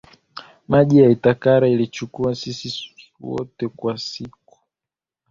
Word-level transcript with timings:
maji 0.67 0.99
ya 1.01 1.09
Itacara 1.09 1.67
Ilichukua 1.69 2.35
sisi 2.35 2.93
wote 3.19 3.69
wa 3.77 3.97
siku 3.97 4.57